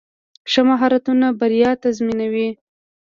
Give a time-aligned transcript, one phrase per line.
[0.51, 2.49] ښه مهارتونه بریا تضمینوي.